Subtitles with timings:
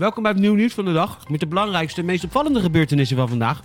[0.00, 1.28] Welkom bij het nieuw nieuws van de dag.
[1.28, 3.62] Met de belangrijkste meest opvallende gebeurtenissen van vandaag.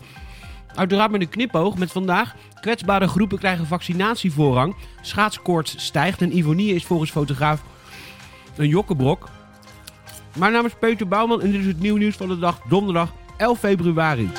[0.73, 2.35] Uiteraard met een knipoog met vandaag.
[2.59, 4.75] Kwetsbare groepen krijgen vaccinatievoorrang.
[5.01, 7.63] Schaatskoorts stijgt en Ivonie is volgens fotograaf
[8.55, 9.29] een jokkenbrok.
[10.37, 13.13] Mijn naam is Peter Bouwman en dit is het nieuw nieuws van de dag donderdag
[13.37, 14.29] 11 februari.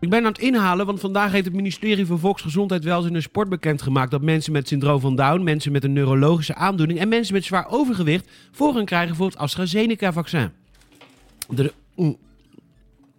[0.00, 3.48] Ik ben aan het inhalen, want vandaag heeft het ministerie van Volksgezondheid, Welzijn en Sport
[3.48, 7.44] bekendgemaakt dat mensen met syndroom van Down, mensen met een neurologische aandoening en mensen met
[7.44, 10.50] zwaar overgewicht voorrang krijgen voor het AstraZeneca-vaccin.
[11.48, 11.72] De.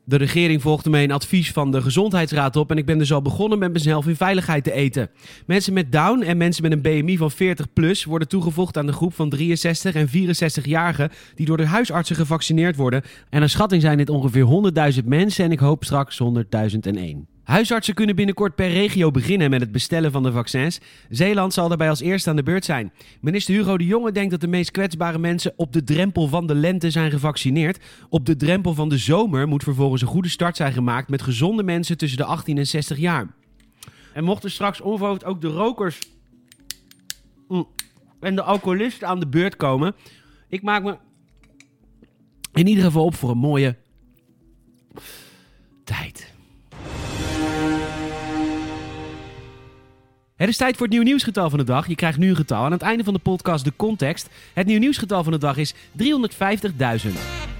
[0.04, 3.22] De regering volgt ermee een advies van de Gezondheidsraad op en ik ben dus al
[3.22, 5.10] begonnen met mezelf in veiligheid te eten.
[5.46, 8.94] Mensen met Down en mensen met een BMI van 40 plus worden toegevoegd aan de
[8.94, 13.02] groep van 63 en 64-jarigen die door de huisartsen gevaccineerd worden.
[13.30, 17.32] En een schatting zijn dit ongeveer 100.000 mensen en ik hoop straks 100.001.
[17.52, 20.80] Huisartsen kunnen binnenkort per regio beginnen met het bestellen van de vaccins.
[21.10, 22.92] Zeeland zal daarbij als eerste aan de beurt zijn.
[23.22, 26.56] Minister Hugo de Jonge denkt dat de meest kwetsbare mensen op de drempel van de
[26.56, 27.80] lente zijn gevaccineerd.
[28.10, 31.64] Op de drempel van de zomer moet vervolgens een goede start zijn gemaakt met gezonde
[31.64, 33.28] mensen tussen de 18 en 60 jaar.
[34.14, 36.00] En mochten straks onverhoopt ook de rokers
[37.48, 37.68] mm,
[38.20, 39.96] en de alcoholisten aan de beurt komen,
[40.48, 40.98] ik maak me
[42.54, 43.78] in ieder geval op voor een mooie
[45.84, 46.31] tijd.
[50.42, 51.88] Het is tijd voor het nieuw nieuwsgetal van de dag.
[51.88, 52.64] Je krijgt nu een getal.
[52.64, 54.30] Aan het einde van de podcast de context.
[54.54, 57.51] Het nieuw nieuwsgetal van de dag is 350.000.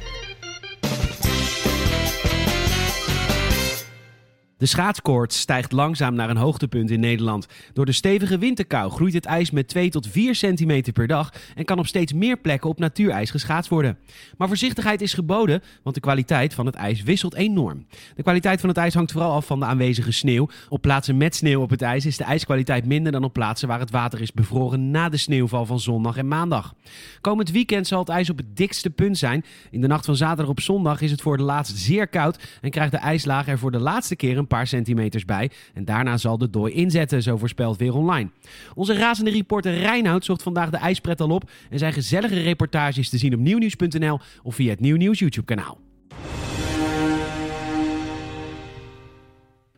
[4.62, 7.48] De schaatskoorts stijgt langzaam naar een hoogtepunt in Nederland.
[7.74, 11.66] Door de stevige winterkou groeit het ijs met 2 tot 4 centimeter per dag en
[11.66, 13.98] kan op steeds meer plekken op natuurijs geschaatst worden.
[14.38, 17.86] Maar voorzichtigheid is geboden, want de kwaliteit van het ijs wisselt enorm.
[18.16, 20.50] De kwaliteit van het ijs hangt vooral af van de aanwezige sneeuw.
[20.70, 23.80] Op plaatsen met sneeuw op het ijs is de ijskwaliteit minder dan op plaatsen waar
[23.80, 26.74] het water is bevroren na de sneeuwval van zondag en maandag.
[27.22, 29.46] Komend weekend zal het ijs op het dikste punt zijn.
[29.72, 32.70] In de nacht van zaterdag op zondag is het voor de laatst zeer koud en
[32.70, 35.50] krijgt de ijslaag er voor de laatste keer een paar centimeters bij.
[35.74, 38.30] En daarna zal de dooi inzetten, zo voorspelt weer online.
[38.76, 41.50] Onze razende reporter Reinoud zocht vandaag de ijspret al op.
[41.70, 45.91] En zijn gezellige reportages te zien op nieuwnieuws.nl of via het Nieuwnieuws YouTube kanaal.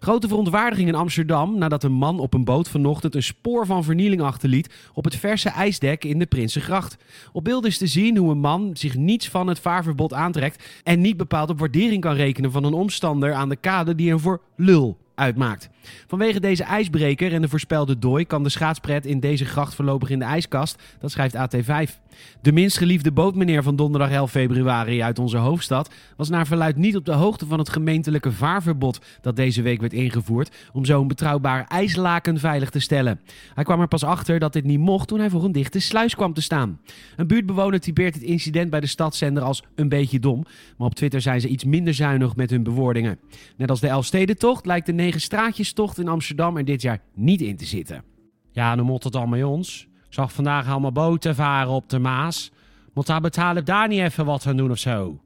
[0.03, 4.21] Grote verontwaardiging in Amsterdam nadat een man op een boot vanochtend een spoor van vernieling
[4.21, 6.97] achterliet op het verse ijsdek in de Prinsengracht.
[7.31, 11.01] Op beeld is te zien hoe een man zich niets van het vaarverbod aantrekt en
[11.01, 14.41] niet bepaald op waardering kan rekenen van een omstander aan de kade die hem voor
[14.55, 15.69] lul uitmaakt.
[16.07, 20.19] Vanwege deze ijsbreker en de voorspelde dooi kan de schaatspret in deze gracht voorlopig in
[20.19, 22.01] de ijskast, dat schrijft AT5.
[22.41, 26.95] De minst geliefde bootmeneer van donderdag 11 februari uit onze hoofdstad was naar verluid niet
[26.95, 31.65] op de hoogte van het gemeentelijke vaarverbod dat deze week werd ingevoerd om zo'n betrouwbaar
[31.67, 33.19] ijslaken veilig te stellen.
[33.53, 36.15] Hij kwam er pas achter dat dit niet mocht toen hij voor een dichte sluis
[36.15, 36.79] kwam te staan.
[37.15, 40.45] Een buurtbewoner typeert het incident bij de stadszender als een beetje dom,
[40.77, 43.19] maar op Twitter zijn ze iets minder zuinig met hun bewoordingen.
[43.57, 47.57] Net als de Elfstedentocht lijkt de negen straatjestocht in Amsterdam er dit jaar niet in
[47.57, 48.03] te zitten.
[48.51, 49.87] Ja, dan moet het al met ons.
[50.07, 52.51] Ik zag vandaag allemaal boten varen op de Maas.
[52.93, 55.19] Moet daar betalen daar niet even wat aan doen of zo?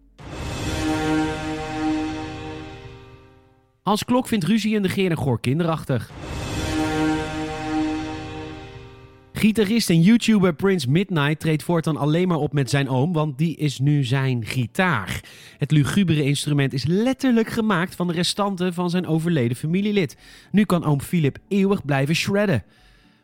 [3.82, 6.12] Hans Klok vindt ruzie in de Geer en Goor kinderachtig.
[9.38, 13.56] Gitarist en YouTuber Prince Midnight treedt voortaan alleen maar op met zijn oom, want die
[13.56, 15.22] is nu zijn gitaar.
[15.58, 20.18] Het lugubere instrument is letterlijk gemaakt van de restanten van zijn overleden familielid.
[20.52, 22.64] Nu kan oom Philip eeuwig blijven shredden.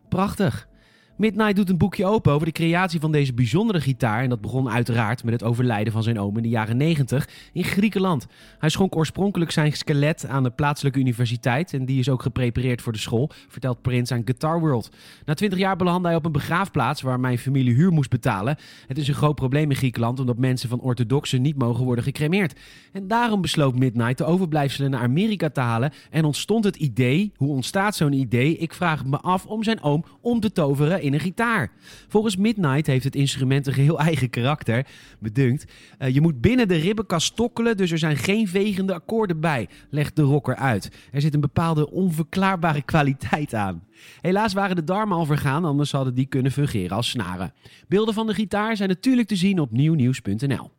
[0.10, 0.68] Prachtig.
[1.16, 4.24] Midnight doet een boekje open over de creatie van deze bijzondere gitaar.
[4.24, 7.64] En dat begon uiteraard met het overlijden van zijn oom in de jaren 90 in
[7.64, 8.28] Griekenland.
[8.60, 11.74] Hij schonk oorspronkelijk zijn skelet aan de plaatselijke universiteit.
[11.74, 14.90] En die is ook geprepareerd voor de school, vertelt Prince aan Guitar World.
[15.26, 18.58] Na 20 jaar belandde hij op een begraafplaats waar mijn familie huur moest betalen.
[18.88, 22.60] Het is een groot probleem in Griekenland omdat mensen van orthodoxe niet mogen worden gecremeerd.
[22.92, 25.92] En daarom besloot Midnight de overblijfselen naar Amerika te halen.
[26.10, 28.58] En ontstond het idee, hoe ontstaat zo'n idee?
[28.58, 31.72] Ik vraag me af om zijn oom om te toveren in een gitaar.
[32.08, 34.86] Volgens Midnight heeft het instrument een geheel eigen karakter.
[35.20, 35.66] Bedunkt.
[36.00, 40.16] Uh, je moet binnen de ribbenkast stokkelen, dus er zijn geen vegende akkoorden bij, legt
[40.16, 40.92] de rocker uit.
[41.12, 43.84] Er zit een bepaalde onverklaarbare kwaliteit aan.
[44.22, 47.54] Helaas waren de darmen al vergaan, anders hadden die kunnen fungeren als snaren.
[47.88, 50.72] Beelden van de gitaar zijn natuurlijk te zien op nieuwnieuws.nl.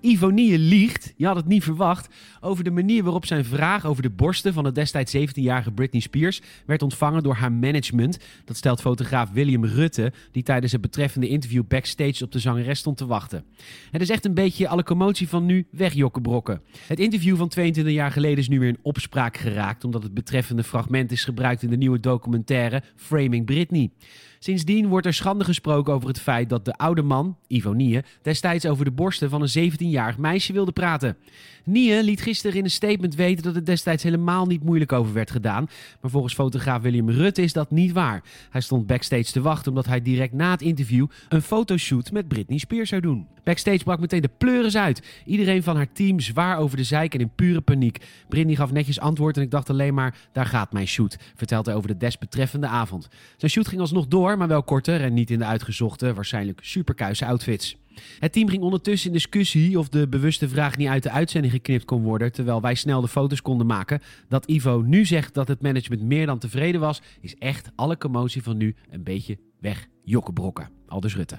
[0.00, 2.08] Ivonie liegt, je had het niet verwacht,
[2.40, 6.40] over de manier waarop zijn vraag over de borsten van de destijds 17-jarige Britney Spears
[6.66, 8.18] werd ontvangen door haar management.
[8.44, 12.96] Dat stelt fotograaf William Rutte, die tijdens het betreffende interview backstage op de zangeres stond
[12.96, 13.44] te wachten.
[13.90, 16.60] Het is echt een beetje alle commotie van nu wegjokkenbrokken.
[16.86, 20.64] Het interview van 22 jaar geleden is nu weer in opspraak geraakt, omdat het betreffende
[20.64, 23.90] fragment is gebruikt in de nieuwe documentaire Framing Britney.
[24.38, 28.66] Sindsdien wordt er schande gesproken over het feit dat de oude man, Ivo Nie, destijds
[28.66, 31.16] over de borsten van een 17-jarig meisje wilde praten.
[31.64, 35.30] Nie liet gisteren in een statement weten dat het destijds helemaal niet moeilijk over werd
[35.30, 35.68] gedaan.
[36.00, 38.22] Maar volgens fotograaf William Rutte is dat niet waar.
[38.50, 42.58] Hij stond backstage te wachten omdat hij direct na het interview een fotoshoot met Britney
[42.58, 43.26] Spears zou doen.
[43.48, 45.22] Backstage brak meteen de pleuris uit.
[45.24, 47.98] Iedereen van haar team zwaar over de zeik en in pure paniek.
[48.28, 51.74] Britney gaf netjes antwoord en ik dacht alleen maar, daar gaat mijn shoot, vertelt hij
[51.74, 53.08] over de desbetreffende avond.
[53.36, 57.26] Zijn shoot ging alsnog door, maar wel korter en niet in de uitgezochte, waarschijnlijk superkuise
[57.26, 57.76] outfits.
[58.18, 61.84] Het team ging ondertussen in discussie of de bewuste vraag niet uit de uitzending geknipt
[61.84, 64.00] kon worden, terwijl wij snel de foto's konden maken.
[64.28, 68.42] Dat Ivo nu zegt dat het management meer dan tevreden was, is echt alle commotie
[68.42, 70.70] van nu een beetje weg jokkenbrokken.
[70.86, 71.38] Aldus Rutte.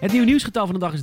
[0.00, 1.02] Het nieuwe nieuwsgetal van de dag is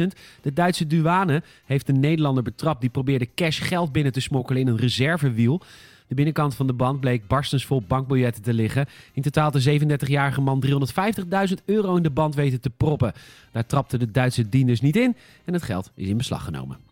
[0.00, 0.06] 350.000.
[0.42, 4.68] De Duitse douane heeft een Nederlander betrapt die probeerde cash geld binnen te smokkelen in
[4.68, 5.60] een reservewiel.
[6.06, 8.86] De binnenkant van de band bleek barstensvol bankbiljetten te liggen.
[9.12, 13.12] In totaal de 37-jarige man 350.000 euro in de band weten te proppen.
[13.52, 16.91] Daar trapten de Duitse dieners niet in en het geld is in beslag genomen.